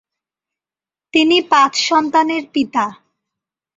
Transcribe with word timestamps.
তিনি 1.13 1.37
পাঁচ 1.51 1.73
সন্তানের 1.89 2.43
পিতা। 2.53 2.85